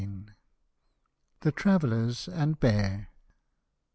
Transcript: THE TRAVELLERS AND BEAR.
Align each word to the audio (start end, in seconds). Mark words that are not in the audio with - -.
THE 1.41 1.51
TRAVELLERS 1.51 2.27
AND 2.27 2.59
BEAR. 2.59 3.09